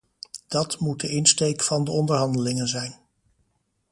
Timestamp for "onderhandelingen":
1.91-2.67